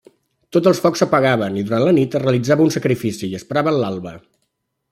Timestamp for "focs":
0.85-1.03